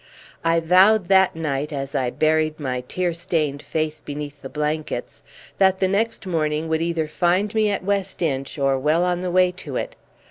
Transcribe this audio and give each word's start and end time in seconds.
I 0.43 0.59
vowed 0.59 1.09
that 1.09 1.35
night, 1.35 1.71
as 1.71 1.93
I 1.93 2.09
buried 2.09 2.59
my 2.59 2.81
tear 2.87 3.13
stained 3.13 3.61
face 3.61 4.01
beneath 4.01 4.41
the 4.41 4.49
blankets, 4.49 5.21
that 5.59 5.79
the 5.79 5.87
next 5.87 6.25
morning 6.25 6.67
would 6.69 6.81
either 6.81 7.07
find 7.07 7.53
me 7.53 7.69
at 7.69 7.83
West 7.83 8.23
Inch 8.23 8.57
or 8.57 8.79
well 8.79 9.03
on 9.03 9.21
the 9.21 9.29
way 9.29 9.51
to 9.51 9.75
it. 9.75 9.95